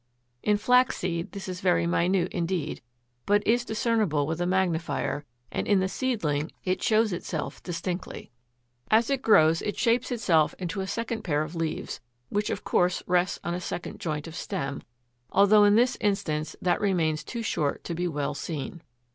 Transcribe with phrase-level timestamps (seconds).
[0.41, 2.81] In flax seed this is very minute indeed,
[3.27, 8.31] but is discernible with a magnifier, and in the seedling it shows itself distinctly
[8.89, 9.01] (Fig.
[9.03, 9.05] 5, 6, 7).
[9.05, 9.05] 13.
[9.05, 13.03] As it grows it shapes itself into a second pair of leaves, which of course
[13.05, 14.81] rests on a second joint of stem,
[15.31, 18.81] although in this instance that remains too short to be well seen.